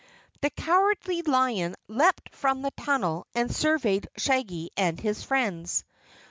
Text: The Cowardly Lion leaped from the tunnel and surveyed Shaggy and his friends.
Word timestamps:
The 0.41 0.49
Cowardly 0.49 1.21
Lion 1.21 1.75
leaped 1.87 2.33
from 2.33 2.63
the 2.63 2.71
tunnel 2.71 3.27
and 3.35 3.53
surveyed 3.53 4.09
Shaggy 4.17 4.71
and 4.75 4.99
his 4.99 5.21
friends. 5.21 5.83